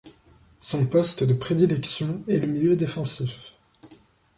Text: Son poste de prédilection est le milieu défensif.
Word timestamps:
Son 0.57 0.87
poste 0.87 1.23
de 1.25 1.35
prédilection 1.35 2.23
est 2.27 2.39
le 2.39 2.47
milieu 2.47 2.75
défensif. 2.75 3.53